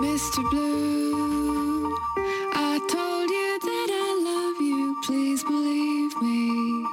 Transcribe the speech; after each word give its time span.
Mr. 0.00 0.44
Blue, 0.50 1.88
I 2.52 2.76
told 2.84 3.30
you 3.32 3.50
that 3.64 3.88
I 3.88 4.08
love 4.20 4.60
you, 4.60 4.94
please 5.00 5.42
believe 5.42 6.12
me. 6.20 6.84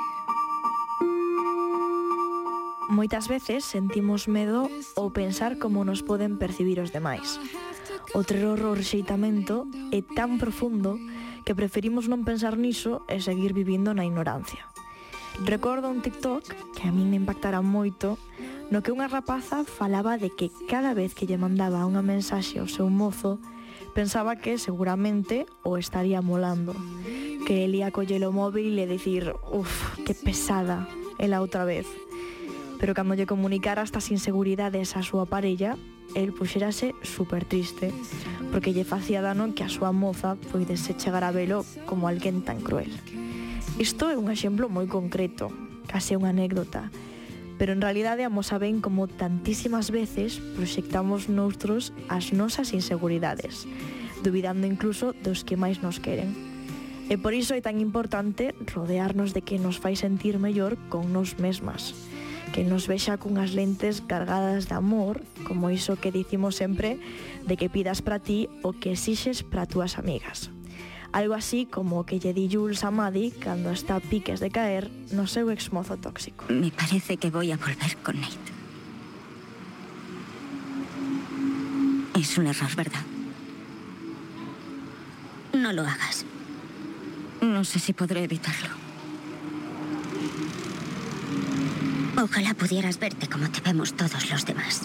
Moitas 2.87 3.27
veces 3.27 3.66
sentimos 3.66 4.31
medo 4.31 4.71
ou 4.95 5.11
pensar 5.11 5.59
como 5.59 5.83
nos 5.83 6.00
poden 6.00 6.39
percibir 6.39 6.79
os 6.79 6.95
demais. 6.95 7.43
O 8.16 8.23
terror 8.23 8.63
ao 8.63 8.71
rexeitamento 8.71 9.68
é 9.92 10.00
tan 10.00 10.40
profundo 10.40 10.96
que 11.44 11.52
preferimos 11.52 12.08
non 12.08 12.24
pensar 12.24 12.56
niso 12.56 13.04
e 13.12 13.20
seguir 13.20 13.52
vivindo 13.52 13.92
na 13.92 14.08
ignorancia. 14.08 14.64
Recordo 15.44 15.92
un 15.92 16.00
TikTok 16.00 16.72
que 16.72 16.88
a 16.88 16.96
min 16.96 17.12
me 17.12 17.20
impactara 17.20 17.60
moito 17.60 18.16
no 18.74 18.82
que 18.82 18.90
unha 18.90 19.05
rapaza 19.05 19.70
falaba 19.70 20.18
de 20.18 20.34
que 20.34 20.50
cada 20.66 20.98
vez 20.98 21.14
que 21.14 21.30
lle 21.30 21.38
mandaba 21.38 21.86
unha 21.86 22.02
mensaxe 22.02 22.58
ao 22.58 22.66
seu 22.66 22.89
mozo, 22.89 23.38
pensaba 23.94 24.42
que 24.42 24.57
seguramente 24.57 25.46
o 25.61 25.78
estaría 25.78 26.25
molando, 26.25 26.74
que 27.46 27.70
el 27.70 27.78
ia 27.78 27.94
coller 27.94 28.25
o 28.25 28.33
móvil 28.33 28.74
e 28.82 28.89
dicir, 28.89 29.30
uff, 29.54 29.94
que 30.02 30.18
pesada, 30.18 30.89
ela 31.21 31.38
outra 31.38 31.70
vez. 31.70 31.86
Pero 32.81 32.97
cando 32.97 33.13
lle 33.13 33.30
comunicara 33.30 33.85
estas 33.85 34.09
inseguridades 34.09 34.97
a 34.97 35.05
súa 35.05 35.30
parella, 35.30 35.77
el 36.17 36.33
puxerase 36.33 36.97
super 37.05 37.45
triste, 37.45 37.94
porque 38.49 38.73
lle 38.73 38.89
facía 38.89 39.21
dano 39.21 39.53
que 39.53 39.61
a 39.61 39.69
súa 39.69 39.94
moza 39.94 40.33
poidese 40.49 40.97
chegar 40.97 41.21
a 41.21 41.30
velo 41.30 41.61
como 41.85 42.09
alguén 42.09 42.41
tan 42.41 42.58
cruel. 42.58 42.89
Isto 43.77 44.09
é 44.09 44.17
un 44.17 44.33
exemplo 44.33 44.66
moi 44.66 44.89
concreto, 44.89 45.53
case 45.85 46.17
unha 46.17 46.33
anécdota, 46.33 46.89
pero 47.57 47.73
en 47.73 47.81
realidade 47.81 48.23
amosa 48.23 48.57
ben 48.57 48.81
como 48.81 49.07
tantísimas 49.07 49.91
veces 49.91 50.41
proxectamos 50.57 51.30
noutros 51.30 51.94
as 52.09 52.34
nosas 52.34 52.73
inseguridades, 52.73 53.67
dubidando 54.23 54.66
incluso 54.67 55.13
dos 55.23 55.44
que 55.44 55.59
máis 55.59 55.81
nos 55.84 55.99
queren. 55.99 56.34
E 57.11 57.19
por 57.19 57.36
iso 57.36 57.53
é 57.53 57.61
tan 57.61 57.83
importante 57.83 58.55
rodearnos 58.72 59.36
de 59.36 59.44
que 59.44 59.59
nos 59.59 59.77
fai 59.77 60.00
sentir 60.00 60.39
mellor 60.39 60.80
con 60.88 61.11
nos 61.11 61.36
mesmas, 61.38 61.94
que 62.55 62.64
nos 62.64 62.88
vexa 62.88 63.19
cunhas 63.19 63.52
lentes 63.52 63.99
cargadas 63.99 64.72
de 64.72 64.75
amor, 64.80 65.20
como 65.44 65.67
iso 65.70 65.99
que 65.99 66.16
dicimos 66.16 66.55
sempre 66.55 66.97
de 67.44 67.59
que 67.59 67.67
pidas 67.67 67.99
para 67.99 68.23
ti 68.23 68.47
o 68.64 68.72
que 68.72 68.95
exixes 68.95 69.44
para 69.44 69.67
túas 69.67 69.99
amigas. 69.99 70.53
Algo 71.14 71.36
así 71.36 71.67
como 71.69 72.06
que 72.06 72.17
lle 72.17 72.33
di 72.33 72.50
Jules 72.50 72.83
a 72.83 72.89
Maddie 72.89 73.30
cando 73.38 73.69
está 73.69 73.95
a 73.95 74.02
piques 74.02 74.42
de 74.42 74.50
caer 74.50 74.89
no 75.14 75.30
seu 75.30 75.53
exmozo 75.53 75.94
tóxico. 76.02 76.50
Me 76.50 76.73
parece 76.73 77.22
que 77.22 77.30
voy 77.30 77.53
a 77.53 77.58
volver 77.58 77.94
con 78.02 78.17
Nate. 78.20 78.52
Es 82.17 82.36
un 82.38 82.47
error, 82.47 82.75
¿verdad? 82.75 83.05
No 85.53 85.72
lo 85.72 85.83
hagas. 85.83 86.25
No 87.42 87.64
sé 87.64 87.77
si 87.77 87.94
podré 87.94 88.23
evitarlo. 88.23 88.73
Ojalá 92.17 92.53
pudieras 92.55 92.98
verte 92.98 93.30
como 93.30 93.52
te 93.52 93.61
vemos 93.61 93.94
todos 93.94 94.31
los 94.31 94.45
demás. 94.45 94.81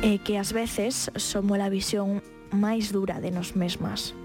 e 0.00 0.16
que 0.16 0.40
ás 0.40 0.56
veces 0.56 1.12
somos 1.20 1.60
a 1.60 1.68
visión 1.68 2.24
máis 2.48 2.88
dura 2.88 3.20
de 3.20 3.28
nos 3.28 3.52
mesmas, 3.52 4.16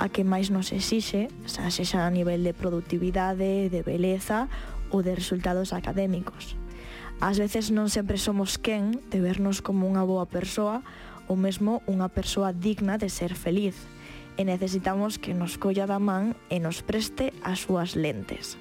a 0.00 0.08
que 0.08 0.24
máis 0.24 0.48
nos 0.48 0.72
exixe, 0.72 1.28
xa 1.44 1.68
sexa 1.68 2.08
a 2.08 2.10
nivel 2.10 2.40
de 2.40 2.56
productividade, 2.56 3.68
de 3.68 3.80
beleza 3.84 4.48
ou 4.88 5.04
de 5.04 5.12
resultados 5.12 5.76
académicos. 5.76 6.56
Ás 7.20 7.36
veces 7.36 7.68
non 7.68 7.92
sempre 7.92 8.16
somos 8.16 8.56
quen 8.56 8.96
de 9.12 9.20
vernos 9.20 9.60
como 9.60 9.84
unha 9.84 10.08
boa 10.08 10.24
persoa 10.24 10.80
ou 11.28 11.36
mesmo 11.36 11.84
unha 11.84 12.08
persoa 12.08 12.56
digna 12.56 12.96
de 12.96 13.12
ser 13.12 13.36
feliz, 13.36 13.76
e 14.40 14.48
necesitamos 14.48 15.20
que 15.20 15.36
nos 15.36 15.60
colla 15.60 15.84
da 15.84 16.00
man 16.00 16.32
e 16.48 16.64
nos 16.64 16.80
preste 16.80 17.36
as 17.44 17.68
súas 17.68 17.92
lentes. 17.92 18.56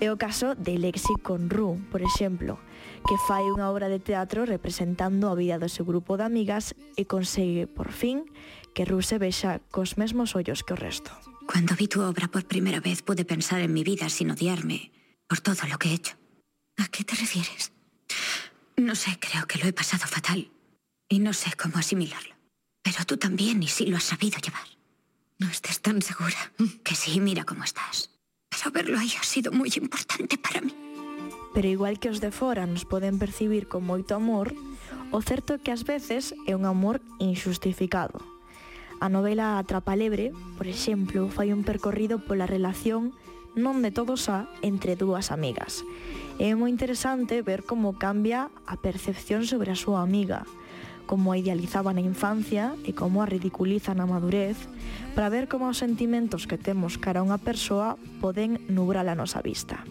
É 0.00 0.10
o 0.10 0.18
caso 0.18 0.54
de 0.54 0.78
Lexicon 0.78 1.50
Ru, 1.50 1.78
por 1.90 2.02
exemplo, 2.02 2.58
que 3.06 3.16
fai 3.26 3.42
unha 3.50 3.70
obra 3.70 3.90
de 3.90 3.98
teatro 3.98 4.46
representando 4.46 5.30
a 5.30 5.38
vida 5.38 5.58
do 5.58 5.70
seu 5.70 5.86
grupo 5.86 6.18
de 6.18 6.26
amigas 6.26 6.74
e 6.94 7.06
consegue, 7.06 7.66
por 7.66 7.90
fin, 7.90 8.26
que 8.74 8.86
Ru 8.86 9.02
se 9.02 9.18
vexa 9.18 9.60
cos 9.70 9.98
mesmos 9.98 10.34
ollos 10.38 10.62
que 10.62 10.74
o 10.74 10.78
resto. 10.78 11.10
Cuando 11.46 11.74
vi 11.74 11.90
tu 11.90 12.00
obra 12.00 12.30
por 12.30 12.46
primera 12.46 12.80
vez 12.80 13.02
pude 13.02 13.26
pensar 13.26 13.60
en 13.60 13.72
mi 13.74 13.82
vida 13.82 14.08
sin 14.08 14.30
odiarme 14.30 14.92
por 15.28 15.40
todo 15.40 15.66
lo 15.68 15.78
que 15.78 15.90
he 15.90 15.94
hecho. 15.94 16.14
¿A 16.78 16.88
qué 16.88 17.04
te 17.04 17.16
refieres? 17.16 17.72
No 18.76 18.94
sé, 18.94 19.18
creo 19.20 19.46
que 19.46 19.58
lo 19.58 19.66
he 19.66 19.72
pasado 19.72 20.06
fatal 20.06 20.50
y 21.08 21.18
no 21.18 21.32
sé 21.32 21.50
cómo 21.56 21.78
asimilarlo. 21.78 22.34
Pero 22.82 23.04
tú 23.04 23.16
también 23.16 23.62
y 23.62 23.68
sí 23.68 23.86
lo 23.86 23.96
has 23.96 24.04
sabido 24.04 24.38
llevar. 24.38 24.66
No 25.38 25.48
estés 25.48 25.80
tan 25.80 26.00
segura. 26.02 26.52
Que 26.84 26.94
sí, 26.94 27.20
mira 27.20 27.44
cómo 27.44 27.64
estás. 27.64 28.11
Saberlo 28.52 29.00
aí 29.00 29.10
ha 29.16 29.24
sido 29.24 29.50
moi 29.50 29.72
importante 29.80 30.36
para 30.36 30.60
mí. 30.60 30.76
Pero 31.56 31.68
igual 31.68 31.98
que 31.98 32.08
os 32.08 32.20
de 32.20 32.30
fora 32.30 32.68
nos 32.68 32.84
poden 32.84 33.18
percibir 33.18 33.68
con 33.68 33.84
moito 33.84 34.14
amor, 34.16 34.52
o 35.12 35.20
certo 35.20 35.56
é 35.56 35.60
que 35.60 35.72
ás 35.72 35.84
veces 35.84 36.36
é 36.48 36.56
un 36.56 36.64
amor 36.64 37.00
injustificado. 37.20 38.20
A 39.02 39.10
novela 39.10 39.58
A 39.58 39.64
por 39.66 40.66
exemplo, 40.68 41.28
fai 41.28 41.50
un 41.50 41.66
percorrido 41.66 42.22
pola 42.22 42.46
relación 42.46 43.12
non 43.52 43.84
de 43.84 43.92
todos 43.92 44.32
a 44.32 44.48
entre 44.64 44.96
dúas 44.96 45.28
amigas. 45.28 45.84
É 46.40 46.56
moi 46.56 46.72
interesante 46.72 47.44
ver 47.44 47.68
como 47.68 48.00
cambia 48.00 48.48
a 48.64 48.80
percepción 48.80 49.44
sobre 49.44 49.74
a 49.74 49.76
súa 49.76 50.00
amiga, 50.00 50.48
como 51.06 51.32
a 51.32 51.38
idealizaban 51.38 51.98
a 51.98 52.04
infancia 52.04 52.74
e 52.86 52.94
como 52.94 53.20
a 53.22 53.28
ridiculizan 53.28 54.00
a 54.00 54.06
madurez, 54.06 54.56
para 55.14 55.28
ver 55.28 55.48
como 55.48 55.68
os 55.68 55.78
sentimentos 55.78 56.46
que 56.46 56.58
temos 56.58 56.96
cara 56.96 57.20
a 57.20 57.26
unha 57.26 57.40
persoa 57.40 58.00
poden 58.22 58.62
nubrar 58.70 59.06
a 59.06 59.18
nosa 59.18 59.44
vista. 59.44 59.84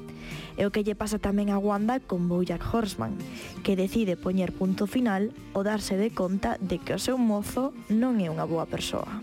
É 0.59 0.67
o 0.67 0.71
que 0.71 0.83
lle 0.83 0.99
pasa 0.99 1.17
tamén 1.17 1.49
a 1.49 1.57
Wanda 1.57 1.99
con 2.03 2.27
Bojack 2.27 2.61
Horseman, 2.61 3.15
que 3.63 3.79
decide 3.79 4.19
poñer 4.19 4.51
punto 4.51 4.85
final 4.85 5.31
o 5.55 5.63
darse 5.63 5.95
de 5.95 6.11
conta 6.11 6.59
de 6.59 6.77
que 6.77 6.93
o 6.95 6.99
seu 6.99 7.15
mozo 7.15 7.71
non 7.89 8.19
é 8.19 8.27
unha 8.27 8.45
boa 8.45 8.67
persoa. 8.67 9.21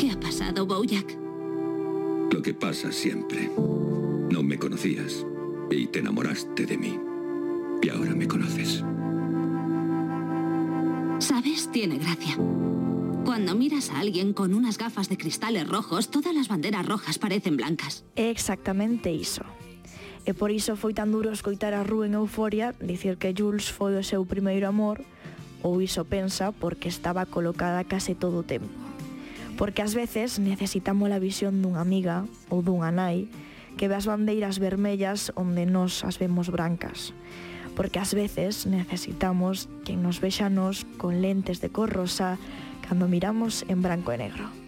Que 0.00 0.12
ha 0.12 0.18
pasado, 0.18 0.64
Bojack? 0.64 1.14
Lo 2.32 2.40
que 2.40 2.54
pasa 2.54 2.90
siempre. 2.90 3.50
No 4.32 4.42
me 4.42 4.56
conocías 4.56 5.26
y 5.70 5.86
te 5.86 6.00
enamoraste 6.00 6.64
de 6.64 6.78
mí. 6.78 6.98
Y 7.82 7.88
ahora 7.90 8.14
me 8.14 8.26
conoces. 8.26 8.82
¿Sabes? 11.22 11.70
Tiene 11.70 11.98
gracia. 11.98 12.36
Cuando 13.24 13.54
miras 13.54 13.90
a 13.90 14.00
alguien 14.00 14.32
con 14.32 14.54
unas 14.54 14.76
gafas 14.76 15.08
de 15.08 15.16
cristales 15.16 15.68
rojos, 15.68 16.10
todas 16.10 16.34
las 16.34 16.48
banderas 16.48 16.84
rojas 16.84 17.20
parecen 17.20 17.56
blancas. 17.56 18.04
É 18.16 18.28
exactamente 18.28 19.14
iso. 19.14 19.46
E 20.26 20.34
por 20.34 20.50
iso 20.50 20.74
foi 20.74 20.98
tan 20.98 21.14
duro 21.14 21.30
escoitar 21.30 21.78
a 21.78 21.86
Rú 21.86 22.02
en 22.02 22.18
Euforia 22.18 22.74
dicir 22.82 23.22
que 23.22 23.30
Jules 23.38 23.70
foi 23.70 23.94
o 23.94 24.02
seu 24.02 24.26
primeiro 24.26 24.66
amor, 24.66 25.06
ou 25.62 25.78
iso 25.78 26.02
pensa, 26.10 26.50
porque 26.50 26.90
estaba 26.90 27.22
colocada 27.22 27.86
case 27.86 28.18
todo 28.18 28.42
o 28.42 28.46
tempo. 28.46 28.74
Porque 29.54 29.86
ás 29.86 29.94
veces 29.94 30.42
necesitamos 30.42 31.06
a 31.14 31.22
visión 31.22 31.62
dunha 31.62 31.86
amiga 31.86 32.26
ou 32.50 32.66
dunha 32.66 32.90
nai 32.90 33.30
que 33.78 33.86
ve 33.86 33.94
as 33.94 34.10
bandeiras 34.10 34.58
vermellas 34.58 35.30
onde 35.38 35.70
nos 35.70 36.02
as 36.02 36.18
vemos 36.18 36.50
brancas 36.50 37.14
Porque 37.74 37.98
ás 37.98 38.14
veces 38.14 38.66
necesitamos 38.66 39.68
que 39.84 39.96
nos 39.96 40.20
vexa 40.20 40.50
nos 40.50 40.84
con 40.98 41.22
lentes 41.22 41.60
de 41.60 41.70
cor 41.70 41.90
rosa 41.90 42.38
cando 42.86 43.08
miramos 43.08 43.64
en 43.68 43.82
branco 43.82 44.12
e 44.12 44.18
negro. 44.18 44.62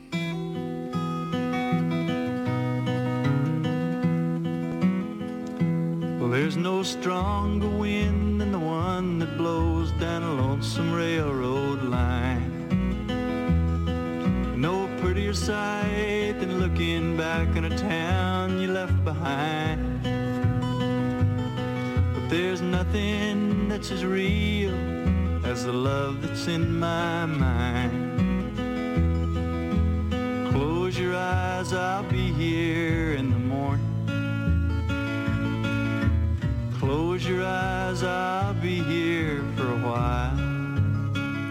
There's 6.35 6.57
no 6.57 6.83
stronger 6.83 7.69
wind 7.69 8.41
than 8.41 8.51
the 8.51 8.59
one 8.59 9.21
that 9.21 9.39
blows 9.39 9.93
down 9.93 10.25
a 10.25 10.35
lonesome 10.35 10.93
railroad 10.93 11.85
line. 11.85 13.07
No 14.61 14.89
prettier 15.01 15.33
sight 15.33 16.35
than 16.41 16.59
looking 16.59 17.17
back 17.17 17.57
on 17.57 17.67
a 17.67 17.79
town 17.79 18.61
you 18.61 18.73
left 18.73 19.05
behind. 19.05 20.24
There's 22.37 22.61
nothing 22.61 23.69
that's 23.69 23.93
as 23.93 24.05
real 24.05 24.75
as 25.47 25.67
the 25.67 25.73
love 25.73 26.21
that's 26.21 26.49
in 26.49 26.81
my 26.81 27.27
mind. 27.27 28.57
Close 30.51 30.99
your 30.99 31.15
eyes, 31.15 31.73
I'll 31.73 32.03
be 32.03 32.33
here 32.33 33.04